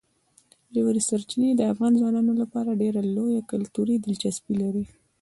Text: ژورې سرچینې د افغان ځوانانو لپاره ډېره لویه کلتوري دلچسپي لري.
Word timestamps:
ژورې 0.75 1.01
سرچینې 1.09 1.49
د 1.55 1.61
افغان 1.71 1.93
ځوانانو 1.99 2.33
لپاره 2.41 2.79
ډېره 2.81 3.01
لویه 3.15 3.41
کلتوري 3.51 3.95
دلچسپي 3.99 4.53
لري. 4.63 4.83